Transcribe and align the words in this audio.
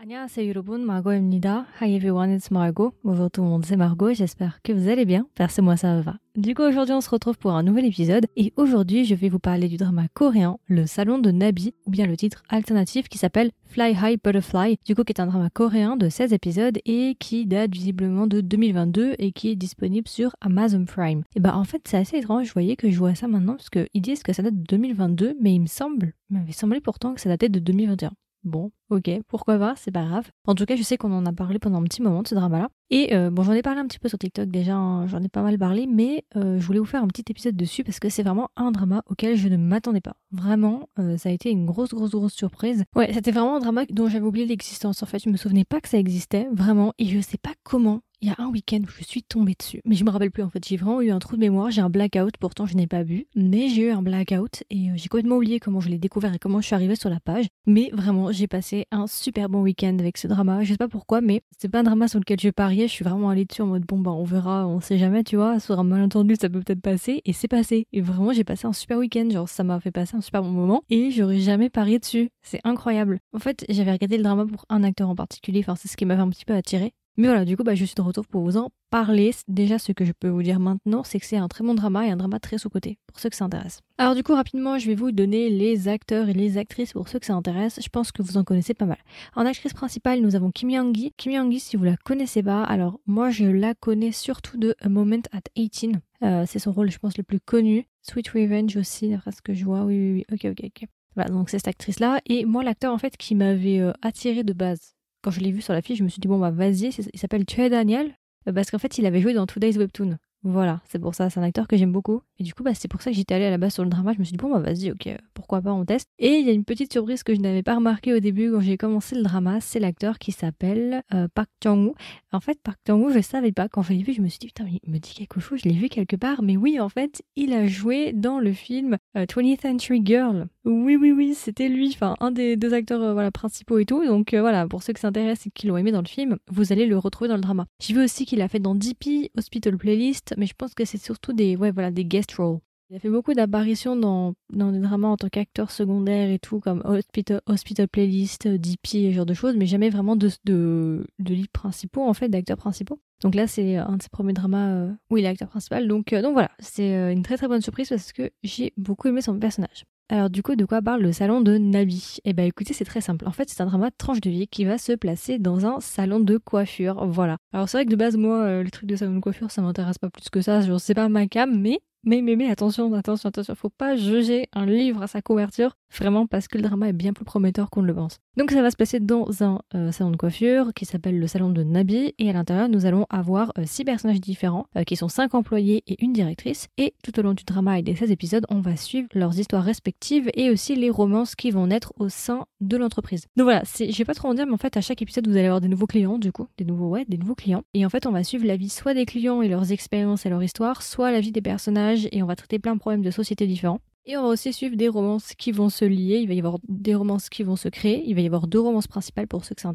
Annyeonghaseyo 0.00 0.46
Yorobun, 0.52 0.78
Margot 0.84 1.10
Hi 1.10 1.96
everyone, 1.96 2.32
it's 2.32 2.52
Margot. 2.52 2.94
Bonjour 3.02 3.28
tout 3.32 3.42
le 3.42 3.48
monde, 3.48 3.66
c'est 3.66 3.76
Margot, 3.76 4.14
j'espère 4.14 4.62
que 4.62 4.72
vous 4.72 4.88
allez 4.88 5.04
bien. 5.04 5.26
Percez-moi 5.34 5.76
ça 5.76 6.00
va. 6.02 6.18
Du 6.36 6.54
coup, 6.54 6.62
aujourd'hui, 6.62 6.94
on 6.94 7.00
se 7.00 7.10
retrouve 7.10 7.36
pour 7.36 7.50
un 7.50 7.64
nouvel 7.64 7.84
épisode 7.84 8.26
et 8.36 8.52
aujourd'hui, 8.54 9.04
je 9.04 9.16
vais 9.16 9.28
vous 9.28 9.40
parler 9.40 9.66
du 9.66 9.76
drama 9.76 10.06
coréen 10.14 10.58
Le 10.68 10.86
Salon 10.86 11.18
de 11.18 11.32
Nabi 11.32 11.74
ou 11.84 11.90
bien 11.90 12.06
le 12.06 12.16
titre 12.16 12.44
alternatif 12.48 13.08
qui 13.08 13.18
s'appelle 13.18 13.50
Fly 13.64 13.96
High 14.00 14.20
Butterfly, 14.22 14.78
du 14.86 14.94
coup 14.94 15.02
qui 15.02 15.12
est 15.12 15.20
un 15.20 15.26
drama 15.26 15.50
coréen 15.50 15.96
de 15.96 16.08
16 16.08 16.32
épisodes 16.32 16.78
et 16.84 17.16
qui 17.18 17.44
date 17.44 17.72
visiblement 17.72 18.28
de 18.28 18.40
2022 18.40 19.16
et 19.18 19.32
qui 19.32 19.50
est 19.50 19.56
disponible 19.56 20.06
sur 20.06 20.36
Amazon 20.40 20.84
Prime. 20.84 21.24
Et 21.34 21.40
bah 21.40 21.56
en 21.56 21.64
fait, 21.64 21.82
c'est 21.88 21.96
assez 21.96 22.18
étrange, 22.18 22.46
vous 22.46 22.52
voyez 22.52 22.76
que 22.76 22.88
je 22.88 22.98
vois 22.98 23.16
ça 23.16 23.26
maintenant 23.26 23.56
parce 23.56 23.68
qu'ils 23.68 23.88
disent 24.00 24.22
que 24.22 24.32
ça 24.32 24.44
date 24.44 24.54
de 24.54 24.76
2022, 24.76 25.34
mais 25.40 25.54
il 25.54 25.60
me 25.60 25.66
semble, 25.66 26.12
il 26.30 26.38
m'avait 26.38 26.52
semblé 26.52 26.80
pourtant 26.80 27.14
que 27.14 27.20
ça 27.20 27.28
datait 27.28 27.48
de 27.48 27.58
2021. 27.58 28.12
Bon, 28.44 28.70
ok, 28.90 29.10
pourquoi 29.28 29.58
pas, 29.58 29.74
c'est 29.76 29.90
pas 29.90 30.04
grave. 30.04 30.30
En 30.46 30.54
tout 30.54 30.64
cas, 30.64 30.76
je 30.76 30.82
sais 30.82 30.96
qu'on 30.96 31.12
en 31.12 31.26
a 31.26 31.32
parlé 31.32 31.58
pendant 31.58 31.78
un 31.80 31.84
petit 31.84 32.02
moment 32.02 32.22
de 32.22 32.28
ce 32.28 32.34
drama-là. 32.34 32.68
Et 32.90 33.14
euh, 33.14 33.30
bon, 33.30 33.42
j'en 33.42 33.52
ai 33.52 33.62
parlé 33.62 33.80
un 33.80 33.86
petit 33.86 33.98
peu 33.98 34.08
sur 34.08 34.18
TikTok 34.18 34.48
déjà, 34.48 34.74
hein, 34.74 35.06
j'en 35.06 35.22
ai 35.22 35.28
pas 35.28 35.42
mal 35.42 35.58
parlé, 35.58 35.86
mais 35.86 36.24
euh, 36.36 36.58
je 36.58 36.66
voulais 36.66 36.78
vous 36.78 36.86
faire 36.86 37.02
un 37.02 37.08
petit 37.08 37.24
épisode 37.28 37.54
dessus 37.54 37.84
parce 37.84 38.00
que 38.00 38.08
c'est 38.08 38.22
vraiment 38.22 38.48
un 38.56 38.70
drama 38.70 39.02
auquel 39.06 39.36
je 39.36 39.48
ne 39.48 39.58
m'attendais 39.58 40.00
pas. 40.00 40.16
Vraiment, 40.32 40.88
euh, 40.98 41.18
ça 41.18 41.28
a 41.28 41.32
été 41.32 41.50
une 41.50 41.66
grosse, 41.66 41.90
grosse, 41.90 42.10
grosse 42.10 42.32
surprise. 42.32 42.84
Ouais, 42.96 43.12
c'était 43.12 43.30
vraiment 43.30 43.56
un 43.56 43.60
drama 43.60 43.84
dont 43.90 44.08
j'avais 44.08 44.24
oublié 44.24 44.46
l'existence. 44.46 45.02
En 45.02 45.06
fait, 45.06 45.22
je 45.22 45.28
me 45.28 45.36
souvenais 45.36 45.64
pas 45.64 45.80
que 45.80 45.88
ça 45.88 45.98
existait, 45.98 46.48
vraiment, 46.52 46.94
et 46.98 47.06
je 47.06 47.20
sais 47.20 47.38
pas 47.38 47.52
comment 47.62 48.00
il 48.20 48.28
y 48.28 48.30
a 48.32 48.34
un 48.38 48.48
week-end 48.48 48.80
où 48.82 48.90
je 48.98 49.04
suis 49.04 49.22
tombée 49.22 49.54
dessus. 49.56 49.80
Mais 49.84 49.94
je 49.94 50.04
me 50.04 50.10
rappelle 50.10 50.30
plus 50.30 50.42
en 50.42 50.50
fait. 50.50 50.66
J'ai 50.66 50.76
vraiment 50.76 51.00
eu 51.00 51.10
un 51.10 51.18
trou 51.18 51.36
de 51.36 51.40
mémoire. 51.40 51.70
J'ai 51.70 51.80
un 51.80 51.90
blackout. 51.90 52.36
Pourtant, 52.38 52.66
je 52.66 52.74
n'ai 52.74 52.86
pas 52.86 53.02
vu. 53.02 53.26
Mais 53.36 53.68
j'ai 53.68 53.88
eu 53.88 53.90
un 53.90 54.02
blackout 54.02 54.64
et 54.70 54.88
j'ai 54.96 55.08
complètement 55.08 55.36
oublié 55.36 55.60
comment 55.60 55.80
je 55.80 55.88
l'ai 55.88 55.98
découvert 55.98 56.34
et 56.34 56.38
comment 56.38 56.60
je 56.60 56.66
suis 56.66 56.74
arrivée 56.74 56.96
sur 56.96 57.10
la 57.10 57.20
page. 57.20 57.46
Mais 57.66 57.90
vraiment, 57.92 58.32
j'ai 58.32 58.48
passé 58.48 58.77
un 58.90 59.06
super 59.06 59.48
bon 59.48 59.62
week-end 59.62 59.96
avec 59.98 60.18
ce 60.18 60.26
drama. 60.26 60.62
Je 60.62 60.72
sais 60.72 60.76
pas 60.76 60.88
pourquoi, 60.88 61.20
mais 61.20 61.42
c'est 61.58 61.68
pas 61.68 61.80
un 61.80 61.82
drama 61.82 62.08
sur 62.08 62.18
lequel 62.18 62.38
je 62.40 62.50
pariais. 62.50 62.88
Je 62.88 62.92
suis 62.92 63.04
vraiment 63.04 63.30
allée 63.30 63.44
dessus 63.44 63.62
en 63.62 63.66
mode 63.66 63.84
bon, 63.84 63.98
bah 63.98 64.10
on 64.12 64.24
verra, 64.24 64.66
on 64.66 64.80
sait 64.80 64.98
jamais, 64.98 65.24
tu 65.24 65.36
vois. 65.36 65.60
Sur 65.60 65.78
un 65.78 65.84
malentendu, 65.84 66.36
ça 66.40 66.48
peut 66.48 66.60
peut-être 66.60 66.80
passer. 66.80 67.22
Et 67.24 67.32
c'est 67.32 67.48
passé. 67.48 67.86
Et 67.92 68.00
vraiment, 68.00 68.32
j'ai 68.32 68.44
passé 68.44 68.66
un 68.66 68.72
super 68.72 68.98
week-end. 68.98 69.28
Genre, 69.30 69.48
ça 69.48 69.64
m'a 69.64 69.80
fait 69.80 69.90
passer 69.90 70.16
un 70.16 70.20
super 70.20 70.42
bon 70.42 70.50
moment. 70.50 70.82
Et 70.90 71.10
j'aurais 71.10 71.40
jamais 71.40 71.70
parié 71.70 71.98
dessus. 71.98 72.30
C'est 72.42 72.60
incroyable. 72.64 73.18
En 73.32 73.38
fait, 73.38 73.64
j'avais 73.68 73.92
regardé 73.92 74.16
le 74.16 74.22
drama 74.22 74.46
pour 74.46 74.64
un 74.68 74.82
acteur 74.82 75.08
en 75.08 75.14
particulier. 75.14 75.60
Enfin, 75.60 75.74
c'est 75.76 75.88
ce 75.88 75.96
qui 75.96 76.04
m'avait 76.04 76.22
un 76.22 76.30
petit 76.30 76.44
peu 76.44 76.54
attiré. 76.54 76.92
Mais 77.18 77.26
voilà, 77.26 77.44
du 77.44 77.56
coup, 77.56 77.64
bah, 77.64 77.74
je 77.74 77.84
suis 77.84 77.96
de 77.96 78.00
retour 78.00 78.24
pour 78.28 78.42
vous 78.42 78.56
en 78.56 78.70
parler. 78.90 79.32
Déjà, 79.48 79.80
ce 79.80 79.90
que 79.90 80.04
je 80.04 80.12
peux 80.12 80.28
vous 80.28 80.44
dire 80.44 80.60
maintenant, 80.60 81.02
c'est 81.02 81.18
que 81.18 81.26
c'est 81.26 81.36
un 81.36 81.48
très 81.48 81.64
bon 81.64 81.74
drama 81.74 82.06
et 82.06 82.10
un 82.10 82.16
drama 82.16 82.38
très 82.38 82.58
sous-côté, 82.58 82.96
pour 83.08 83.18
ceux 83.18 83.28
que 83.28 83.34
ça 83.34 83.44
intéresse. 83.44 83.80
Alors 83.98 84.14
du 84.14 84.22
coup, 84.22 84.34
rapidement, 84.34 84.78
je 84.78 84.86
vais 84.86 84.94
vous 84.94 85.10
donner 85.10 85.50
les 85.50 85.88
acteurs 85.88 86.28
et 86.28 86.32
les 86.32 86.58
actrices 86.58 86.92
pour 86.92 87.08
ceux 87.08 87.18
que 87.18 87.26
ça 87.26 87.34
intéresse. 87.34 87.80
Je 87.82 87.88
pense 87.88 88.12
que 88.12 88.22
vous 88.22 88.36
en 88.36 88.44
connaissez 88.44 88.72
pas 88.72 88.86
mal. 88.86 88.98
En 89.34 89.46
actrice 89.46 89.72
principale, 89.72 90.20
nous 90.20 90.36
avons 90.36 90.52
Kim 90.52 90.70
Young-gi. 90.70 91.12
Kim 91.16 91.32
Young-gi, 91.32 91.58
si 91.58 91.76
vous 91.76 91.82
la 91.82 91.96
connaissez 91.96 92.44
pas, 92.44 92.62
alors 92.62 93.00
moi, 93.04 93.30
je 93.30 93.46
la 93.46 93.74
connais 93.74 94.12
surtout 94.12 94.56
de 94.56 94.76
A 94.80 94.88
Moment 94.88 95.22
at 95.32 95.40
18. 95.56 95.96
Euh, 96.22 96.44
c'est 96.46 96.60
son 96.60 96.70
rôle, 96.70 96.92
je 96.92 96.98
pense, 96.98 97.18
le 97.18 97.24
plus 97.24 97.40
connu. 97.40 97.88
Sweet 98.02 98.28
Revenge 98.28 98.76
aussi, 98.76 99.08
d'après 99.08 99.32
ce 99.32 99.42
que 99.42 99.54
je 99.54 99.64
vois. 99.64 99.82
Oui, 99.82 99.98
oui, 99.98 100.24
oui. 100.30 100.36
Ok, 100.36 100.52
ok, 100.52 100.66
ok. 100.66 100.88
Voilà, 101.16 101.30
donc 101.30 101.50
c'est 101.50 101.58
cette 101.58 101.66
actrice-là. 101.66 102.20
Et 102.26 102.44
moi, 102.44 102.62
l'acteur, 102.62 102.94
en 102.94 102.98
fait, 102.98 103.16
qui 103.16 103.34
m'avait 103.34 103.80
euh, 103.80 103.92
attiré 104.02 104.44
de 104.44 104.52
base 104.52 104.94
quand 105.22 105.30
je 105.30 105.40
l'ai 105.40 105.50
vu 105.50 105.60
sur 105.60 105.72
la 105.72 105.82
fiche, 105.82 105.98
je 105.98 106.04
me 106.04 106.08
suis 106.08 106.20
dit, 106.20 106.28
bon, 106.28 106.38
bah 106.38 106.50
vas-y, 106.50 106.90
il 107.12 107.18
s'appelle 107.18 107.44
Tue 107.44 107.68
Daniel, 107.68 108.14
euh, 108.48 108.52
parce 108.52 108.70
qu'en 108.70 108.78
fait, 108.78 108.98
il 108.98 109.06
avait 109.06 109.20
joué 109.20 109.34
dans 109.34 109.46
Today's 109.46 109.76
Webtoon. 109.76 110.18
Voilà, 110.44 110.80
c'est 110.88 111.00
pour 111.00 111.16
ça, 111.16 111.30
c'est 111.30 111.40
un 111.40 111.42
acteur 111.42 111.66
que 111.66 111.76
j'aime 111.76 111.90
beaucoup. 111.90 112.22
Et 112.38 112.44
du 112.44 112.54
coup, 112.54 112.62
bah, 112.62 112.70
c'est 112.72 112.86
pour 112.86 113.02
ça 113.02 113.10
que 113.10 113.16
j'étais 113.16 113.34
allée 113.34 113.46
à 113.46 113.50
la 113.50 113.58
base 113.58 113.74
sur 113.74 113.82
le 113.82 113.90
drama. 113.90 114.12
Je 114.12 114.20
me 114.20 114.24
suis 114.24 114.36
dit, 114.36 114.38
bon, 114.38 114.50
bah 114.50 114.60
vas-y, 114.60 114.92
ok, 114.92 115.08
pourquoi 115.34 115.60
pas, 115.60 115.72
on 115.72 115.84
teste. 115.84 116.08
Et 116.20 116.36
il 116.36 116.46
y 116.46 116.50
a 116.50 116.52
une 116.52 116.64
petite 116.64 116.92
surprise 116.92 117.24
que 117.24 117.34
je 117.34 117.40
n'avais 117.40 117.64
pas 117.64 117.74
remarquée 117.74 118.14
au 118.14 118.20
début 118.20 118.52
quand 118.52 118.60
j'ai 118.60 118.76
commencé 118.76 119.16
le 119.16 119.22
drama, 119.22 119.60
c'est 119.60 119.80
l'acteur 119.80 120.20
qui 120.20 120.30
s'appelle 120.30 121.02
euh, 121.12 121.26
Park 121.34 121.50
Jang-woo. 121.60 121.94
En 122.30 122.38
fait, 122.38 122.60
Park 122.62 122.78
Jang-woo, 122.86 123.10
je 123.10 123.20
savais 123.20 123.50
pas. 123.50 123.68
Quand 123.68 123.82
je 123.82 123.92
l'ai 123.92 124.02
vu, 124.04 124.12
je 124.12 124.22
me 124.22 124.28
suis 124.28 124.38
dit, 124.38 124.46
putain, 124.46 124.66
il 124.68 124.90
me 124.90 124.98
dit 124.98 125.12
quelque 125.12 125.40
chose, 125.40 125.60
je 125.64 125.68
l'ai 125.68 125.74
vu 125.74 125.88
quelque 125.88 126.14
part. 126.14 126.42
Mais 126.42 126.56
oui, 126.56 126.78
en 126.78 126.88
fait, 126.88 127.22
il 127.34 127.52
a 127.52 127.66
joué 127.66 128.12
dans 128.12 128.38
le 128.38 128.52
film 128.52 128.96
20th 129.16 129.52
euh, 129.54 129.56
Century 129.60 130.02
Girl. 130.04 130.46
Oui, 130.64 130.96
oui, 130.96 131.10
oui, 131.10 131.34
c'était 131.34 131.68
lui, 131.68 131.90
enfin, 131.94 132.14
un 132.20 132.30
des 132.30 132.56
deux 132.56 132.74
acteurs 132.74 133.02
euh, 133.02 133.30
principaux 133.30 133.78
et 133.78 133.86
tout. 133.86 134.06
Donc 134.06 134.34
voilà, 134.34 134.68
pour 134.68 134.84
ceux 134.84 134.92
qui 134.92 135.00
s'intéressent 135.00 135.48
et 135.48 135.50
qui 135.50 135.66
l'ont 135.66 135.76
aimé 135.76 135.90
dans 135.90 136.02
le 136.02 136.06
film, 136.06 136.36
vous 136.48 136.72
allez 136.72 136.86
le 136.86 136.96
retrouver 136.96 137.28
dans 137.28 137.36
le 137.36 137.40
drama. 137.40 137.66
J'ai 137.80 137.94
vu 137.94 138.04
aussi 138.04 138.24
qu'il 138.24 138.40
a 138.40 138.48
fait 138.48 138.60
dans 138.60 138.76
DP, 138.76 139.30
Hospital 139.36 139.76
Playlist, 139.76 140.27
mais 140.36 140.46
je 140.46 140.54
pense 140.54 140.74
que 140.74 140.84
c'est 140.84 140.98
surtout 141.02 141.32
des, 141.32 141.56
ouais, 141.56 141.70
voilà, 141.70 141.90
des 141.90 142.04
guest 142.04 142.32
roles. 142.34 142.60
Il 142.90 142.96
a 142.96 143.00
fait 143.00 143.10
beaucoup 143.10 143.34
d'apparitions 143.34 143.96
dans, 143.96 144.32
des 144.48 144.78
dramas 144.80 145.08
en 145.08 145.16
tant 145.18 145.28
qu'acteur 145.28 145.70
secondaire 145.70 146.30
et 146.30 146.38
tout, 146.38 146.58
comme 146.58 146.82
Hospital, 146.86 147.88
Playlist, 147.88 148.48
DP 148.48 148.94
et 148.94 149.10
ce 149.10 149.16
genre 149.16 149.26
de 149.26 149.34
choses, 149.34 149.56
mais 149.56 149.66
jamais 149.66 149.90
vraiment 149.90 150.16
de, 150.16 151.06
lead 151.18 151.48
principaux, 151.48 152.02
en 152.02 152.14
fait, 152.14 152.30
d'acteurs 152.30 152.56
principaux. 152.56 152.98
Donc 153.22 153.34
là, 153.34 153.46
c'est 153.46 153.76
un 153.76 153.96
de 153.96 154.02
ses 154.02 154.08
premiers 154.08 154.32
dramas 154.32 154.70
euh, 154.70 154.92
où 155.10 155.18
il 155.18 155.24
est 155.24 155.28
acteur 155.28 155.48
principal. 155.48 155.86
Donc, 155.86 156.14
euh, 156.14 156.22
donc 156.22 156.32
voilà, 156.32 156.50
c'est 156.60 156.94
euh, 156.94 157.12
une 157.12 157.22
très 157.22 157.36
très 157.36 157.48
bonne 157.48 157.60
surprise 157.60 157.90
parce 157.90 158.12
que 158.12 158.30
j'ai 158.42 158.72
beaucoup 158.78 159.08
aimé 159.08 159.20
son 159.20 159.38
personnage. 159.38 159.84
Alors 160.08 160.30
du 160.30 160.42
coup, 160.42 160.56
de 160.56 160.64
quoi 160.64 160.80
parle 160.80 161.02
le 161.02 161.12
salon 161.12 161.42
de 161.42 161.58
Nabi? 161.58 162.18
Eh 162.24 162.32
ben 162.32 162.46
écoutez, 162.46 162.72
c'est 162.72 162.84
très 162.84 163.02
simple. 163.02 163.26
En 163.28 163.32
fait, 163.32 163.50
c'est 163.50 163.60
un 163.60 163.66
drama 163.66 163.90
de 163.90 163.94
tranche 163.98 164.22
de 164.22 164.30
vie 164.30 164.46
qui 164.46 164.64
va 164.64 164.78
se 164.78 164.92
placer 164.92 165.38
dans 165.38 165.66
un 165.66 165.80
salon 165.80 166.20
de 166.20 166.38
coiffure. 166.38 167.06
Voilà. 167.06 167.36
Alors 167.52 167.68
c'est 167.68 167.76
vrai 167.76 167.84
que 167.84 167.90
de 167.90 167.96
base, 167.96 168.16
moi, 168.16 168.62
les 168.62 168.70
trucs 168.70 168.88
de 168.88 168.96
salon 168.96 169.16
de 169.16 169.20
coiffure, 169.20 169.50
ça 169.50 169.60
m'intéresse 169.60 169.98
pas 169.98 170.08
plus 170.08 170.30
que 170.30 170.40
ça. 170.40 170.62
Je 170.62 170.78
sais 170.78 170.94
pas 170.94 171.10
ma 171.10 171.26
cam, 171.26 171.60
mais 171.60 171.80
mais, 172.04 172.22
mais, 172.22 172.36
mais, 172.36 172.50
attention, 172.50 172.92
attention, 172.94 173.28
attention, 173.28 173.54
faut 173.54 173.70
pas 173.70 173.96
juger 173.96 174.48
un 174.52 174.66
livre 174.66 175.02
à 175.02 175.06
sa 175.06 175.20
couverture, 175.20 175.76
vraiment 175.96 176.26
parce 176.26 176.46
que 176.46 176.56
le 176.56 176.62
drama 176.62 176.88
est 176.88 176.92
bien 176.92 177.12
plus 177.12 177.24
prometteur 177.24 177.70
qu'on 177.70 177.82
ne 177.82 177.86
le 177.86 177.94
pense. 177.94 178.20
Donc 178.36 178.52
ça 178.52 178.62
va 178.62 178.70
se 178.70 178.76
passer 178.76 179.00
dans 179.00 179.42
un 179.42 179.60
euh, 179.74 179.90
salon 179.90 180.12
de 180.12 180.16
coiffure 180.16 180.72
qui 180.74 180.84
s'appelle 180.84 181.18
le 181.18 181.26
salon 181.26 181.50
de 181.50 181.64
Nabi, 181.64 182.14
et 182.18 182.30
à 182.30 182.32
l'intérieur 182.32 182.68
nous 182.68 182.86
allons 182.86 183.06
avoir 183.10 183.52
euh, 183.58 183.64
six 183.66 183.84
personnages 183.84 184.20
différents, 184.20 184.66
euh, 184.76 184.84
qui 184.84 184.94
sont 184.94 185.08
cinq 185.08 185.34
employés 185.34 185.82
et 185.86 186.02
une 186.02 186.12
directrice, 186.12 186.68
et 186.76 186.94
tout 187.02 187.18
au 187.18 187.22
long 187.22 187.34
du 187.34 187.44
drama 187.44 187.78
et 187.78 187.82
des 187.82 187.96
16 187.96 188.10
épisodes, 188.12 188.46
on 188.48 188.60
va 188.60 188.76
suivre 188.76 189.08
leurs 189.14 189.38
histoires 189.38 189.64
respectives 189.64 190.30
et 190.34 190.50
aussi 190.50 190.76
les 190.76 190.90
romances 190.90 191.34
qui 191.34 191.50
vont 191.50 191.66
naître 191.66 191.92
au 191.98 192.08
sein 192.08 192.46
de 192.60 192.76
l'entreprise. 192.76 193.26
Donc 193.36 193.44
voilà, 193.44 193.62
je 193.64 193.96
vais 193.96 194.04
pas 194.04 194.14
trop 194.14 194.28
en 194.28 194.34
dire, 194.34 194.46
mais 194.46 194.54
en 194.54 194.58
fait 194.58 194.76
à 194.76 194.80
chaque 194.80 195.02
épisode 195.02 195.26
vous 195.26 195.36
allez 195.36 195.46
avoir 195.46 195.60
des 195.60 195.68
nouveaux 195.68 195.86
clients, 195.86 196.18
du 196.18 196.30
coup, 196.30 196.46
des 196.58 196.64
nouveaux, 196.64 196.88
ouais, 196.88 197.04
des 197.08 197.18
nouveaux 197.18 197.34
clients, 197.34 197.64
et 197.74 197.84
en 197.84 197.90
fait 197.90 198.06
on 198.06 198.12
va 198.12 198.22
suivre 198.22 198.46
la 198.46 198.56
vie 198.56 198.68
soit 198.68 198.94
des 198.94 199.04
clients 199.04 199.42
et 199.42 199.48
leurs 199.48 199.72
expériences 199.72 200.26
et 200.26 200.30
leur 200.30 200.42
histoire, 200.42 200.82
soit 200.82 201.10
la 201.10 201.20
vie 201.20 201.32
des 201.32 201.42
personnages 201.42 201.87
et 202.12 202.22
on 202.22 202.26
va 202.26 202.36
traiter 202.36 202.58
plein 202.58 202.74
de 202.74 202.80
problèmes 202.80 203.02
de 203.02 203.10
société 203.10 203.46
différents. 203.46 203.80
Et 204.06 204.16
on 204.16 204.22
va 204.22 204.28
aussi 204.28 204.52
suivre 204.52 204.76
des 204.76 204.88
romances 204.88 205.34
qui 205.34 205.52
vont 205.52 205.68
se 205.68 205.84
lier, 205.84 206.18
il 206.18 206.28
va 206.28 206.34
y 206.34 206.38
avoir 206.38 206.58
des 206.66 206.94
romances 206.94 207.28
qui 207.28 207.42
vont 207.42 207.56
se 207.56 207.68
créer, 207.68 208.02
il 208.06 208.14
va 208.14 208.22
y 208.22 208.26
avoir 208.26 208.46
deux 208.46 208.60
romances 208.60 208.86
principales 208.86 209.26
pour 209.26 209.44
ceux 209.44 209.54
que 209.54 209.60
ça. 209.60 209.72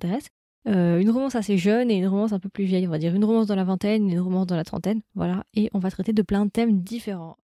Euh, 0.66 1.00
une 1.00 1.10
romance 1.10 1.36
assez 1.36 1.58
jeune 1.58 1.92
et 1.92 1.96
une 1.98 2.08
romance 2.08 2.32
un 2.32 2.40
peu 2.40 2.50
plus 2.50 2.64
vieille, 2.64 2.88
on 2.88 2.92
va 2.92 2.98
dire 2.98 3.14
une 3.14 3.26
romance 3.26 3.48
dans 3.48 3.56
la 3.56 3.66
vingtaine 3.66 4.10
et 4.10 4.14
une 4.14 4.20
romance 4.22 4.48
dans 4.48 4.56
la 4.56 4.64
trentaine, 4.64 5.02
voilà, 5.14 5.44
et 5.54 5.70
on 5.74 5.80
va 5.80 5.92
traiter 5.92 6.14
de 6.14 6.22
plein 6.22 6.46
de 6.46 6.52
thèmes 6.52 6.82
différents. 6.82 7.36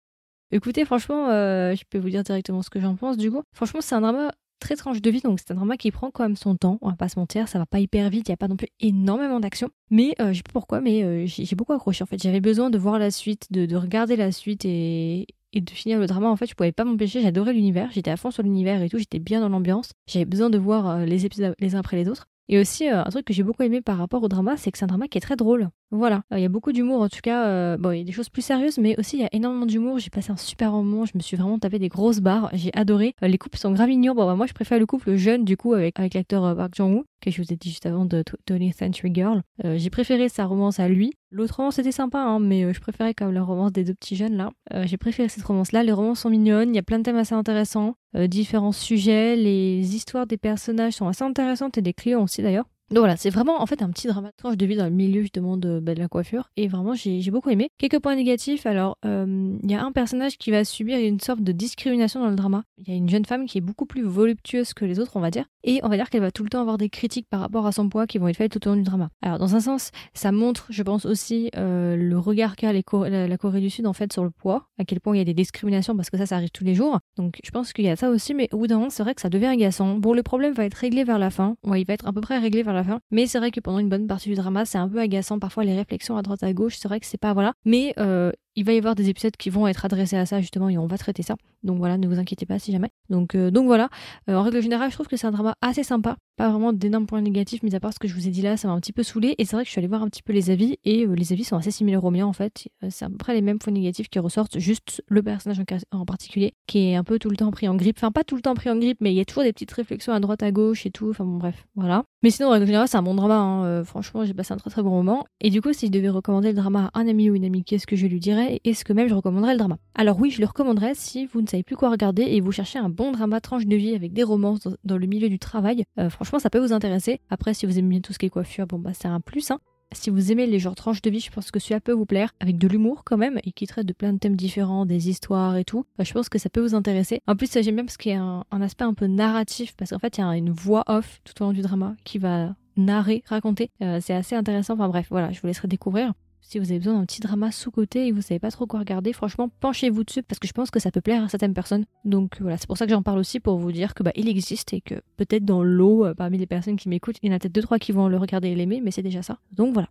Écoutez, 0.51 0.85
franchement, 0.85 1.29
euh, 1.29 1.75
je 1.75 1.83
peux 1.91 1.99
vous 1.99 2.11
dire 2.11 2.23
directement 2.23 2.63
ce 2.63 2.71
que 2.71 2.81
j'en 2.81 2.95
pense 2.95 3.17
du 3.17 3.31
coup. 3.31 3.43
Franchement, 3.53 3.81
c'est 3.83 3.95
un 3.95 4.01
drama 4.01 4.33
très 4.59 4.77
tranche 4.77 5.01
de 5.01 5.11
vie, 5.11 5.21
donc 5.21 5.39
c'est 5.39 5.51
un 5.53 5.55
drama 5.55 5.77
qui 5.77 5.91
prend 5.91 6.11
quand 6.11 6.23
même 6.23 6.37
son 6.37 6.57
temps, 6.57 6.79
on 6.83 6.91
va 6.91 6.97
pas 6.97 7.09
se 7.09 7.19
mentir, 7.19 7.49
ça 7.49 7.59
va 7.59 7.67
pas 7.67 7.81
hyper 7.81 8.11
vite, 8.11 8.29
il 8.29 8.33
y 8.33 8.35
a 8.35 8.37
pas 8.37 8.49
non 8.49 8.57
plus 8.57 8.69
énormément 8.81 9.41
d'action, 9.41 9.71
mais 9.91 10.15
euh, 10.21 10.33
je 10.33 10.39
sais 10.39 10.43
pas 10.43 10.53
pourquoi, 10.53 10.81
mais 10.81 11.05
euh, 11.05 11.25
j'ai 11.27 11.57
beaucoup 11.57 11.73
accroché 11.73 12.03
en 12.03 12.07
fait, 12.07 12.23
j'avais 12.23 12.41
besoin 12.41 12.71
de 12.71 12.79
voir 12.79 12.99
la 12.99 13.11
suite, 13.11 13.47
de, 13.51 13.67
de 13.67 13.77
regarder 13.77 14.17
la 14.17 14.33
suite 14.33 14.65
et, 14.65 15.27
et 15.53 15.61
de 15.61 15.71
finir 15.71 15.99
le 15.99 16.07
drama, 16.07 16.29
en 16.29 16.37
fait, 16.37 16.47
je 16.47 16.55
pouvais 16.55 16.73
pas 16.73 16.85
m'empêcher, 16.85 17.23
j'adorais 17.23 17.53
l'univers, 17.53 17.91
j'étais 17.93 18.11
à 18.11 18.17
fond 18.17 18.31
sur 18.31 18.43
l'univers 18.43 18.83
et 18.83 18.89
tout, 18.89 18.99
j'étais 18.99 19.19
bien 19.19 19.41
dans 19.41 19.49
l'ambiance, 19.49 19.93
j'avais 20.07 20.25
besoin 20.25 20.51
de 20.51 20.59
voir 20.59 20.89
euh, 20.89 21.05
les 21.05 21.27
épisodes 21.27 21.55
les 21.59 21.75
uns 21.75 21.81
après 21.81 21.97
les 21.97 22.09
autres. 22.09 22.27
Et 22.49 22.59
aussi, 22.59 22.89
un 22.89 23.05
truc 23.05 23.27
que 23.27 23.35
j'ai 23.35 23.43
beaucoup 23.43 23.63
aimé 23.63 23.81
par 23.81 23.99
rapport 23.99 24.23
au 24.23 24.29
drama, 24.29 24.57
c'est 24.57 24.71
que 24.71 24.79
c'est 24.79 24.85
un 24.85 24.89
drama 24.89 25.07
qui 25.09 25.19
est 25.19 25.21
très 25.21 25.37
drôle. 25.37 25.69
Voilà, 25.91 26.23
il 26.33 26.41
y 26.41 26.45
a 26.45 26.49
beaucoup 26.49 26.73
d'humour 26.73 27.03
en 27.03 27.09
tout 27.09 27.21
cas. 27.23 27.77
bon, 27.77 27.93
il 27.93 27.99
y 27.99 28.01
a 28.01 28.05
des 28.05 28.13
choses 28.13 28.29
plus 28.29 28.43
sérieuses, 28.43 28.79
mais 28.79 28.99
aussi 28.99 29.17
il 29.17 29.23
y 29.23 29.25
a 29.25 29.29
énormément 29.33 29.67
d'humour. 29.67 29.99
J'ai 29.99 30.11
passé 30.11 30.33
un 30.33 30.37
super 30.37 30.73
moment, 30.73 31.05
je 31.05 31.13
me 31.15 31.21
suis 31.21 31.37
vraiment 31.37 31.59
tapé 31.59 31.79
des 31.79 31.89
grosses 31.89 32.21
barres. 32.21 32.51
J'ai 32.53 32.71
adoré. 32.75 33.15
les 33.21 33.39
couples 33.39 33.59
sont 33.59 33.73
grave 33.73 33.89
mignons. 33.89 34.15
Bon, 34.15 34.27
bah, 34.27 34.35
moi 34.35 34.47
je 34.47 34.55
préfère 34.55 34.79
le 34.79 34.87
couple 34.87 35.17
jeune 35.17 35.45
du 35.45 35.57
coup 35.57 35.75
avec, 35.75 35.99
avec 35.99 36.15
l'acteur 36.15 36.57
Park 36.57 36.75
Jong-woo, 36.75 37.05
que 37.21 37.31
je 37.31 37.43
vous 37.43 37.53
ai 37.53 37.57
dit 37.57 37.69
juste 37.71 37.87
avant 37.87 38.05
de 38.05 38.25
Tony 38.47 38.73
Century 38.73 39.13
Girl. 39.15 39.43
j'ai 39.77 39.91
préféré 39.91 40.29
sa 40.29 40.45
romance 40.47 40.81
à 40.81 40.89
lui. 40.89 41.13
L'autre 41.31 41.57
romance 41.57 41.79
était 41.79 41.93
sympa, 41.93 42.19
hein, 42.19 42.39
mais 42.39 42.73
je 42.73 42.81
préférais 42.81 43.13
quand 43.13 43.27
même 43.27 43.35
la 43.35 43.43
romance 43.43 43.73
des 43.73 43.85
deux 43.85 43.95
petits 43.95 44.17
jeunes 44.17 44.37
là. 44.37 44.51
j'ai 44.87 44.97
préféré 44.97 45.29
cette 45.29 45.45
romance-là. 45.45 45.83
Les 45.83 45.93
romances 45.93 46.21
sont 46.21 46.31
mignonnes, 46.31 46.71
il 46.71 46.77
y 46.77 46.79
a 46.79 46.83
plein 46.83 46.99
de 46.99 47.03
thèmes 47.03 47.17
assez 47.17 47.35
intéressants, 47.35 47.95
différents 48.15 48.73
sujets, 48.73 49.37
les 49.37 49.95
histoires 49.95 50.27
des 50.27 50.39
personnages 50.39 50.95
sont 50.95 51.07
assez 51.07 51.25
intéressantes 51.25 51.77
et 51.77 51.83
des 51.83 51.93
clients 51.93 52.23
aussi 52.23 52.43
d'ailleurs. 52.43 52.65
Donc 52.91 53.01
voilà, 53.01 53.17
c'est 53.17 53.31
vraiment 53.31 53.61
en 53.61 53.67
fait 53.67 53.83
un 53.83 53.91
petit 53.91 54.07
drama 54.07 54.31
de 54.45 54.67
vie 54.67 54.77
dans 54.77 54.85
le 54.85 54.91
milieu 54.91 55.21
justement 55.21 55.57
de, 55.57 55.79
bah, 55.79 55.95
de 55.95 56.01
la 56.01 56.09
coiffure. 56.09 56.51
Et 56.57 56.69
vraiment, 56.69 56.95
j'ai 56.95 57.31
beaucoup 57.31 57.51
aimé. 57.51 57.69
Quelques 57.79 57.99
points 57.99 58.17
négatifs. 58.17 58.67
Alors, 58.67 58.97
euh, 59.05 59.57
il 59.63 59.71
y 59.71 59.75
a 59.75 59.85
un 59.85 59.93
personnage 59.93 60.39
qui 60.39 60.51
va 60.51 60.65
subir 60.65 60.99
une 60.99 61.21
sorte 61.21 61.43
de 61.43 61.53
discrimination 61.53 62.21
dans 62.21 62.31
le 62.31 62.37
drama. 62.37 62.65
Il 62.79 62.89
y 62.89 62.93
a 62.93 62.97
une 62.97 63.09
jeune 63.09 63.25
femme 63.25 63.47
qui 63.47 63.59
est 63.59 63.63
beaucoup 63.63 63.87
plus 63.87 64.03
voluptueuse 64.03 64.73
que 64.73 64.85
les 64.85 65.01
autres, 65.01 65.13
on 65.17 65.21
va 65.21 65.31
dire. 65.31 65.45
Et 65.65 65.81
on 65.83 65.89
va 65.89 65.97
dire 65.97 66.09
qu'elle 66.09 66.23
va 66.23 66.31
tout 66.31 66.45
le 66.45 66.49
temps 66.49 66.61
avoir 66.61 66.79
des 66.79 66.89
critiques 66.89 67.27
par 67.29 67.41
rapport 67.41 67.67
à 67.67 67.73
son 67.73 67.89
poids 67.89 68.07
qui 68.07 68.19
vont 68.19 68.29
être 68.29 68.37
faites 68.37 68.53
tout 68.53 68.67
au 68.69 68.71
long 68.71 68.77
du 68.77 68.85
drama. 68.85 69.11
Alors, 69.23 69.39
dans 69.39 69.55
un 69.55 69.61
sens, 69.61 69.91
ça 70.15 70.33
montre, 70.33 70.67
je 70.71 70.83
pense 70.83 71.05
aussi, 71.05 71.51
euh, 71.57 71.97
le 71.97 72.19
regard 72.19 72.57
qu'a 72.57 72.73
la, 72.73 73.29
la 73.29 73.39
Corée 73.39 73.61
du 73.61 73.69
Sud 73.69 73.87
en 73.87 73.93
fait 73.93 74.13
sur 74.13 74.25
le 74.25 74.31
poids, 74.31 74.69
à 74.79 74.85
quel 74.85 75.01
point 75.01 75.15
il 75.15 75.19
y 75.19 75.23
a 75.23 75.25
des 75.25 75.35
discriminations 75.35 75.95
parce 75.97 76.11
que 76.11 76.17
ça, 76.17 76.27
ça 76.27 76.37
arrive 76.37 76.51
tous 76.51 76.65
les 76.65 76.75
jours. 76.75 76.99
Donc, 77.17 77.39
je 77.45 77.51
pense 77.51 77.73
qu'il 77.73 77.85
y 77.85 77.91
a 77.91 77.97
ça 77.97 78.09
aussi, 78.09 78.35
mais 78.35 78.49
au 78.53 78.59
bout 78.59 78.67
d'un 78.67 78.77
moment, 78.77 78.91
c'est 78.91 79.03
vrai 79.03 79.15
que 79.15 79.21
ça 79.21 79.29
devient 79.29 79.47
agaçant. 79.47 79.97
Bon, 79.97 80.15
le 80.15 80.23
problème 80.23 80.55
va 80.55 80.65
être 80.65 80.75
réglé 80.75 81.05
vers 81.05 81.19
la 81.19 81.31
fin. 81.31 81.57
Ouais, 81.65 81.83
il 81.83 81.85
va 81.85 81.95
être 81.95 82.07
à 82.07 82.13
peu 82.13 82.21
près 82.21 82.39
réglé 82.39 82.63
vers 82.63 82.75
la 82.75 82.78
fin. 82.85 83.01
Mais 83.11 83.27
c'est 83.27 83.39
vrai 83.39 83.51
que 83.51 83.61
pendant 83.61 83.79
une 83.79 83.89
bonne 83.89 84.07
partie 84.07 84.29
du 84.29 84.35
drama, 84.35 84.65
c'est 84.65 84.79
un 84.79 84.89
peu 84.89 84.99
agaçant. 85.01 85.39
Parfois, 85.39 85.65
les 85.65 85.77
réflexions 85.77 86.17
à 86.17 86.23
droite 86.23 86.43
à 86.43 86.53
gauche, 86.53 86.77
c'est 86.77 86.89
vrai 86.89 87.01
que 87.01 87.07
c'est 87.07 87.19
pas 87.19 87.33
voilà. 87.33 87.53
Mais 87.65 87.95
euh, 87.99 88.33
il 88.59 88.65
va 88.65 88.73
y 88.73 88.79
avoir 88.79 88.97
des 88.97 89.09
épisodes 89.09 89.37
qui 89.37 89.51
vont 89.51 89.69
être 89.69 89.85
adressés 89.85 90.17
à 90.17 90.27
ça 90.27 90.41
justement 90.41 90.69
et 90.69 90.77
on 90.79 90.89
va 90.89 90.99
traiter 90.99 91.23
ça. 91.23 91.37
Donc 91.63 91.79
voilà, 91.79 91.97
ne 91.97 92.09
vous 92.09 92.19
inquiétez 92.19 92.45
pas 92.45 92.59
si 92.59 92.73
jamais. 92.73 92.91
Donc, 93.09 93.37
euh, 93.37 93.53
donc 93.53 93.67
voilà, 93.67 93.89
euh, 94.29 94.35
en 94.35 94.43
règle 94.43 94.61
générale, 94.61 94.91
je 94.91 94.97
trouve 94.97 95.07
que 95.07 95.17
c'est 95.17 95.29
un 95.29 95.31
drama 95.31 95.55
assez 95.61 95.85
sympa. 95.85 96.17
Pas 96.37 96.51
vraiment 96.51 96.73
d'énormes 96.73 97.07
points 97.07 97.21
négatifs, 97.21 97.63
mis 97.63 97.77
à 97.77 97.81
part 97.81 97.93
ce 97.93 98.01
que 98.01 98.09
je 98.09 98.15
vous 98.15 98.27
ai 98.27 98.31
dit 98.31 98.43
là, 98.43 98.57
ça 98.57 98.67
m'a 98.67 98.75
un 98.75 98.81
petit 98.81 98.93
peu 98.93 99.05
saoulé. 99.05 99.37
Et 99.39 99.45
c'est 99.45 99.55
vrai 99.55 99.63
que 99.63 99.69
je 99.69 99.73
suis 99.73 99.79
allée 99.79 99.87
voir 99.87 100.03
un 100.03 100.09
petit 100.09 100.25
peu 100.25 100.33
les 100.33 100.51
avis 100.51 100.77
et 100.85 101.07
les 101.07 101.33
avis 101.33 101.45
sont 101.45 101.57
assez 101.57 101.71
similaires 101.71 102.05
aux 102.05 102.11
miens 102.11 102.27
en 102.27 102.33
fait. 102.33 102.69
c'est 102.91 103.05
à 103.05 103.09
peu 103.09 103.17
près 103.17 103.35
les 103.35 103.43
mêmes 103.43 103.61
points 103.61 103.73
négatifs 103.73 104.09
qui 104.09 104.19
ressortent, 104.19 104.59
juste 104.59 105.05
le 105.07 105.23
personnage 105.23 105.61
en, 105.93 106.05
particulier 106.05 106.55
qui 106.67 106.91
est 106.91 106.97
un 106.97 107.05
peu 107.05 107.21
tout 107.21 107.31
le 107.31 107.37
temps 107.37 107.53
pris 107.53 107.69
en 107.69 107.77
grippe. 107.77 107.97
Enfin, 107.99 108.11
pas 108.11 108.25
tout 108.25 108.35
le 108.35 108.43
temps 108.43 108.55
pris 108.55 108.71
en 108.71 108.77
grippe, 108.77 108.99
mais 109.01 109.13
il 109.13 109.17
y 109.17 109.21
a 109.21 109.25
toujours 109.25 109.45
des 109.45 109.53
petites 109.53 109.73
réflexions 109.73 110.13
à 110.13 110.21
droite 110.21 110.43
à 110.43 110.51
gauche 110.51 110.85
et 110.85 110.91
tout. 110.91 111.11
Enfin 111.11 111.25
bon, 111.25 111.37
bref, 111.37 111.67
voilà. 111.77 112.05
Mais 112.23 112.31
sinon, 112.31 112.49
en 112.49 112.53
règle 112.53 112.67
générale, 112.67 112.89
c'est 112.89 112.97
un 112.97 113.03
bon 113.03 113.15
drama. 113.15 113.37
Hein. 113.37 113.65
Euh, 113.65 113.85
franchement, 113.85 114.25
j'ai 114.25 114.35
passé 114.35 114.53
un 114.53 114.57
très 114.57 114.71
très 114.71 114.83
bon 114.83 114.91
moment. 114.91 115.25
Et 115.41 115.51
du 115.51 115.63
coup, 115.63 115.73
si 115.73 115.87
je 115.87 115.93
devais 115.93 116.09
recommander 116.09 116.49
le 116.49 116.55
drama 116.55 116.91
à 116.93 117.01
un 117.01 117.07
ami 117.07 117.31
ou 117.31 117.35
une 117.35 117.45
amie, 117.45 117.63
qu'est-ce 117.63 117.87
que 117.87 117.95
je 117.95 118.07
lui 118.07 118.19
dirais? 118.19 118.48
Est-ce 118.65 118.85
que 118.85 118.93
même 118.93 119.09
je 119.09 119.15
recommanderais 119.15 119.53
le 119.53 119.59
drama 119.59 119.79
Alors 119.95 120.19
oui, 120.19 120.31
je 120.31 120.41
le 120.41 120.47
recommanderais 120.47 120.95
si 120.95 121.27
vous 121.27 121.43
ne 121.43 121.47
savez 121.47 121.63
plus 121.63 121.77
quoi 121.77 121.91
regarder 121.91 122.23
et 122.23 122.41
vous 122.41 122.53
cherchez 122.53 122.79
un 122.79 122.89
bon 122.89 123.13
drama 123.13 123.41
tranche 123.41 123.67
de 123.67 123.77
vie 123.77 123.95
avec 123.95 124.13
des 124.13 124.23
romances 124.23 124.69
dans, 124.85 124.97
le 124.97 125.07
milieu 125.07 125.29
du 125.29 125.39
travail. 125.39 125.85
Euh, 125.99 126.11
franchement, 126.11 126.39
ça 126.39 126.51
peut 126.51 126.59
vous 126.59 126.73
intéresser. 126.73 127.21
Après, 127.31 127.55
si 127.55 127.67
vous 127.67 127.79
aimez 127.79 127.89
bien 127.89 128.01
tout 128.01 128.13
ce 128.13 128.19
qui 128.19 128.27
est 128.27 128.31
coiffure, 128.31 128.67
bon 128.67 128.79
bah 128.79 128.93
c'est 128.95 129.09
un 129.09 129.21
plus. 129.21 129.51
Hein. 129.51 129.59
Si 129.93 130.11
vous 130.11 130.33
aimez 130.33 130.47
les 130.47 130.59
genres 130.59 130.75
tranches 130.75 131.01
de 131.01 131.09
vie, 131.09 131.21
je 131.21 131.31
pense 131.31 131.51
que 131.51 131.59
celui-là 131.59 131.81
peut 131.81 131.93
vous 131.93 132.05
plaire, 132.05 132.35
avec 132.41 132.59
de 132.59 132.69
l'humour 132.69 133.05
quand 133.05 133.17
même, 133.17 133.41
et 133.45 133.53
qui 133.53 133.67
traite 133.67 133.87
de 133.87 133.95
plein 133.95 134.13
de 134.13 134.19
thèmes 134.19 134.37
différents, 134.37 134.85
des 134.85 135.09
histoires 135.09 135.57
et 135.57 135.65
tout. 135.65 135.87
Euh, 135.99 136.05
je 136.05 136.13
pense 136.13 136.29
que 136.29 136.39
ça 136.39 136.51
peut 136.51 136.61
vous 136.61 136.75
intéresser. 136.75 137.21
En 137.27 137.37
plus, 137.37 137.51
j'aime 137.53 137.77
bien 137.77 137.85
parce 137.85 137.97
qu'il 137.97 138.13
y 138.13 138.15
a 138.15 138.23
un, 138.23 138.45
un, 138.51 138.61
aspect 138.61 138.85
un 138.85 138.93
peu 138.93 139.07
narratif, 139.07 139.75
parce 139.77 139.93
qu'en 139.93 139.99
fait, 139.99 140.19
il 140.19 140.21
y 140.21 140.25
a 140.25 140.37
une 140.37 140.51
voix 140.51 140.85
off 140.89 141.21
tout 141.25 141.43
au 141.43 141.47
long 141.47 141.53
du 141.53 141.63
drama 141.63 141.95
qui 142.05 142.19
va 142.19 142.55
narrer, 142.79 143.23
raconter. 143.27 143.71
Euh, 143.83 143.99
c'est 144.01 144.15
assez 144.15 144.35
intéressant. 144.35 144.75
Enfin 144.75 144.89
bref, 144.89 145.07
voilà, 145.11 145.33
je 145.33 145.41
vous 145.41 145.47
laisserai 145.47 145.69
découvrir. 145.69 146.13
Si 146.51 146.59
vous 146.59 146.71
avez 146.71 146.79
besoin 146.79 146.95
d'un 146.95 147.05
petit 147.05 147.21
drama 147.21 147.53
sous-côté 147.53 148.07
et 148.07 148.11
vous 148.11 148.23
savez 148.23 148.39
pas 148.39 148.51
trop 148.51 148.65
quoi 148.65 148.81
regarder, 148.81 149.13
franchement, 149.13 149.51
penchez-vous 149.61 150.03
dessus 150.03 150.23
parce 150.23 150.39
que 150.39 150.49
je 150.49 150.55
pense 150.55 150.71
que 150.71 150.81
ça 150.81 150.91
peut 150.91 151.03
plaire 151.03 151.23
à 151.23 151.29
certaines 151.29 151.53
personnes. 151.53 151.85
Donc 152.07 152.41
voilà, 152.41 152.57
c'est 152.57 152.67
pour 152.67 152.79
ça 152.79 152.87
que 152.87 152.91
j'en 152.91 153.03
parle 153.03 153.19
aussi 153.19 153.39
pour 153.39 153.59
vous 153.59 153.71
dire 153.71 153.93
que 153.93 154.03
bah 154.03 154.13
il 154.17 154.31
existe 154.31 154.73
et 154.73 154.81
que 154.81 154.95
peut-être 155.19 155.45
dans 155.45 155.63
l'eau, 155.63 156.07
euh, 156.07 156.15
parmi 156.15 156.39
les 156.39 156.47
personnes 156.47 156.77
qui 156.77 156.89
m'écoutent, 156.89 157.17
il 157.23 157.29
y 157.29 157.33
en 157.35 157.37
a 157.37 157.39
peut-être 157.39 157.53
deux 157.53 157.61
trois 157.61 157.79
qui 157.79 157.93
vont 157.93 158.09
le 158.09 158.17
regarder 158.17 158.49
et 158.49 158.55
l'aimer, 158.55 158.81
mais 158.83 158.91
c'est 158.91 159.03
déjà 159.03 159.21
ça. 159.21 159.41
Donc 159.53 159.75
voilà. 159.75 159.91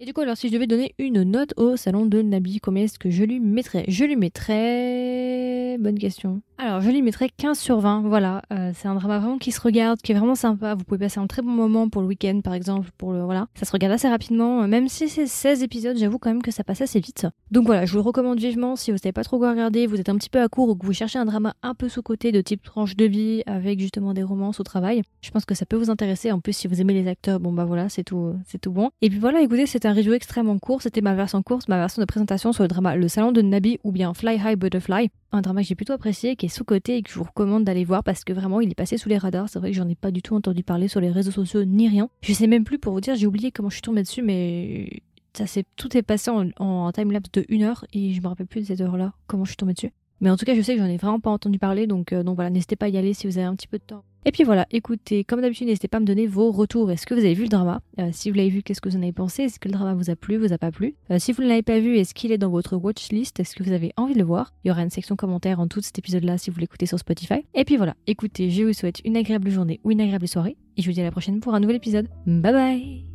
Et 0.00 0.06
du 0.06 0.14
coup, 0.14 0.22
alors 0.22 0.38
si 0.38 0.48
je 0.48 0.54
devais 0.54 0.66
donner 0.66 0.94
une 0.98 1.24
note 1.24 1.52
au 1.58 1.76
salon 1.76 2.06
de 2.06 2.22
Nabi, 2.22 2.58
combien 2.60 2.84
est-ce 2.84 2.98
que 2.98 3.10
je 3.10 3.24
lui 3.24 3.38
mettrais? 3.38 3.84
Je 3.88 4.04
lui 4.06 4.16
mettrais... 4.16 5.67
Bonne 5.76 5.98
question. 5.98 6.40
Alors, 6.56 6.80
je 6.80 6.90
lui 6.90 7.02
mettrais 7.02 7.28
15 7.36 7.58
sur 7.58 7.78
20. 7.78 8.02
Voilà, 8.08 8.42
euh, 8.52 8.72
c'est 8.74 8.88
un 8.88 8.94
drama 8.94 9.18
vraiment 9.18 9.38
qui 9.38 9.52
se 9.52 9.60
regarde, 9.60 10.00
qui 10.00 10.12
est 10.12 10.14
vraiment 10.14 10.34
sympa. 10.34 10.74
Vous 10.74 10.84
pouvez 10.84 10.98
passer 10.98 11.20
un 11.20 11.26
très 11.26 11.42
bon 11.42 11.50
moment 11.50 11.88
pour 11.88 12.02
le 12.02 12.08
week-end, 12.08 12.40
par 12.42 12.54
exemple, 12.54 12.90
pour 12.96 13.12
le 13.12 13.22
voilà. 13.22 13.46
Ça 13.54 13.64
se 13.64 13.72
regarde 13.72 13.92
assez 13.92 14.08
rapidement, 14.08 14.66
même 14.66 14.88
si 14.88 15.08
c'est 15.08 15.26
16 15.26 15.62
épisodes. 15.62 15.96
J'avoue 15.96 16.18
quand 16.18 16.30
même 16.30 16.42
que 16.42 16.50
ça 16.50 16.64
passe 16.64 16.80
assez 16.80 17.00
vite. 17.00 17.26
Donc 17.50 17.66
voilà, 17.66 17.84
je 17.84 17.92
vous 17.92 17.98
le 17.98 18.02
recommande 18.02 18.38
vivement 18.38 18.76
si 18.76 18.90
vous 18.90 18.98
savez 18.98 19.12
pas 19.12 19.24
trop 19.24 19.38
quoi 19.38 19.50
regarder, 19.50 19.86
vous 19.86 20.00
êtes 20.00 20.08
un 20.08 20.16
petit 20.16 20.30
peu 20.30 20.40
à 20.40 20.48
court 20.48 20.68
ou 20.68 20.74
que 20.74 20.86
vous 20.86 20.92
cherchez 20.92 21.18
un 21.18 21.24
drama 21.24 21.54
un 21.62 21.74
peu 21.74 21.88
sous 21.88 22.02
côté 22.02 22.32
de 22.32 22.40
type 22.40 22.62
tranche 22.62 22.96
de 22.96 23.04
vie 23.04 23.42
avec 23.46 23.80
justement 23.80 24.14
des 24.14 24.22
romances 24.22 24.60
au 24.60 24.64
travail. 24.64 25.02
Je 25.20 25.30
pense 25.30 25.44
que 25.44 25.54
ça 25.54 25.66
peut 25.66 25.76
vous 25.76 25.90
intéresser. 25.90 26.32
En 26.32 26.40
plus, 26.40 26.54
si 26.54 26.68
vous 26.68 26.80
aimez 26.80 26.94
les 26.94 27.08
acteurs, 27.08 27.40
bon 27.40 27.52
bah 27.52 27.64
voilà, 27.64 27.88
c'est 27.88 28.04
tout, 28.04 28.34
tout 28.60 28.72
bon. 28.72 28.90
Et 29.02 29.10
puis 29.10 29.18
voilà, 29.18 29.40
écoutez, 29.42 29.66
c'est 29.66 29.86
un 29.86 29.92
review 29.92 30.12
extrêmement 30.12 30.58
court. 30.58 30.82
C'était 30.82 31.00
ma 31.00 31.14
version 31.14 31.42
courte, 31.42 31.68
ma 31.68 31.78
version 31.78 32.00
de 32.00 32.06
présentation 32.06 32.52
sur 32.52 32.64
le 32.64 32.68
drama 32.68 32.96
Le 32.96 33.08
Salon 33.08 33.32
de 33.32 33.42
Nabi 33.42 33.78
ou 33.84 33.92
bien 33.92 34.14
Fly 34.14 34.36
High 34.44 34.58
Butterfly 34.58 35.10
un 35.32 35.42
drama 35.42 35.57
que 35.62 35.68
j'ai 35.68 35.74
plutôt 35.74 35.92
apprécié, 35.92 36.36
qui 36.36 36.46
est 36.46 36.48
sous-côté 36.48 36.96
et 36.96 37.02
que 37.02 37.10
je 37.10 37.14
vous 37.14 37.24
recommande 37.24 37.64
d'aller 37.64 37.84
voir 37.84 38.02
parce 38.04 38.24
que 38.24 38.32
vraiment 38.32 38.60
il 38.60 38.70
est 38.70 38.74
passé 38.74 38.96
sous 38.98 39.08
les 39.08 39.18
radars. 39.18 39.48
C'est 39.48 39.58
vrai 39.58 39.70
que 39.70 39.76
j'en 39.76 39.88
ai 39.88 39.94
pas 39.94 40.10
du 40.10 40.22
tout 40.22 40.34
entendu 40.34 40.62
parler 40.62 40.88
sur 40.88 41.00
les 41.00 41.10
réseaux 41.10 41.30
sociaux 41.30 41.64
ni 41.64 41.88
rien. 41.88 42.08
Je 42.22 42.32
sais 42.32 42.46
même 42.46 42.64
plus 42.64 42.78
pour 42.78 42.92
vous 42.92 43.00
dire, 43.00 43.14
j'ai 43.14 43.26
oublié 43.26 43.50
comment 43.50 43.70
je 43.70 43.76
suis 43.76 43.82
tombée 43.82 44.02
dessus, 44.02 44.22
mais 44.22 45.02
ça 45.34 45.46
c'est 45.46 45.64
tout 45.76 45.96
est 45.96 46.02
passé 46.02 46.30
en, 46.30 46.48
en 46.58 46.90
timelapse 46.92 47.30
de 47.32 47.44
une 47.48 47.62
heure 47.62 47.84
et 47.92 48.12
je 48.12 48.20
me 48.20 48.28
rappelle 48.28 48.46
plus 48.46 48.62
de 48.62 48.66
cette 48.66 48.80
heure-là, 48.80 49.12
comment 49.26 49.44
je 49.44 49.50
suis 49.50 49.56
tombée 49.56 49.74
dessus. 49.74 49.92
Mais 50.20 50.30
en 50.30 50.36
tout 50.36 50.44
cas, 50.44 50.54
je 50.54 50.62
sais 50.62 50.74
que 50.74 50.80
j'en 50.80 50.88
ai 50.88 50.96
vraiment 50.96 51.20
pas 51.20 51.30
entendu 51.30 51.58
parler, 51.58 51.86
donc, 51.86 52.12
euh, 52.12 52.22
donc 52.22 52.34
voilà, 52.34 52.50
n'hésitez 52.50 52.76
pas 52.76 52.86
à 52.86 52.88
y 52.88 52.96
aller 52.96 53.14
si 53.14 53.26
vous 53.26 53.38
avez 53.38 53.46
un 53.46 53.54
petit 53.54 53.68
peu 53.68 53.78
de 53.78 53.84
temps. 53.84 54.02
Et 54.28 54.30
puis 54.30 54.44
voilà, 54.44 54.66
écoutez, 54.70 55.24
comme 55.24 55.40
d'habitude, 55.40 55.68
n'hésitez 55.68 55.88
pas 55.88 55.96
à 55.96 56.00
me 56.00 56.04
donner 56.04 56.26
vos 56.26 56.52
retours. 56.52 56.90
Est-ce 56.90 57.06
que 57.06 57.14
vous 57.14 57.20
avez 57.20 57.32
vu 57.32 57.44
le 57.44 57.48
drama? 57.48 57.80
Euh, 57.98 58.10
Si 58.12 58.28
vous 58.28 58.36
l'avez 58.36 58.50
vu, 58.50 58.62
qu'est-ce 58.62 58.82
que 58.82 58.90
vous 58.90 58.96
en 58.96 59.00
avez 59.02 59.10
pensé? 59.12 59.44
Est-ce 59.44 59.58
que 59.58 59.68
le 59.68 59.72
drama 59.72 59.94
vous 59.94 60.10
a 60.10 60.16
plu, 60.16 60.36
vous 60.36 60.52
a 60.52 60.58
pas 60.58 60.70
plu? 60.70 60.96
Euh, 61.10 61.18
Si 61.18 61.32
vous 61.32 61.42
ne 61.42 61.48
l'avez 61.48 61.62
pas 61.62 61.80
vu, 61.80 61.96
est-ce 61.96 62.12
qu'il 62.12 62.30
est 62.30 62.36
dans 62.36 62.50
votre 62.50 62.76
watchlist? 62.76 63.40
Est-ce 63.40 63.56
que 63.56 63.62
vous 63.62 63.72
avez 63.72 63.94
envie 63.96 64.12
de 64.12 64.18
le 64.18 64.26
voir? 64.26 64.52
Il 64.64 64.68
y 64.68 64.70
aura 64.70 64.82
une 64.82 64.90
section 64.90 65.16
commentaire 65.16 65.60
en 65.60 65.66
tout 65.66 65.80
cet 65.80 65.98
épisode-là 65.98 66.36
si 66.36 66.50
vous 66.50 66.60
l'écoutez 66.60 66.84
sur 66.84 66.98
Spotify. 66.98 67.46
Et 67.54 67.64
puis 67.64 67.78
voilà, 67.78 67.94
écoutez, 68.06 68.50
je 68.50 68.64
vous 68.64 68.74
souhaite 68.74 69.00
une 69.06 69.16
agréable 69.16 69.48
journée 69.48 69.80
ou 69.82 69.92
une 69.92 70.00
agréable 70.02 70.28
soirée, 70.28 70.58
et 70.76 70.82
je 70.82 70.86
vous 70.86 70.92
dis 70.92 71.00
à 71.00 71.04
la 71.04 71.10
prochaine 71.10 71.40
pour 71.40 71.54
un 71.54 71.60
nouvel 71.60 71.76
épisode. 71.76 72.08
Bye 72.26 72.52
bye 72.52 73.07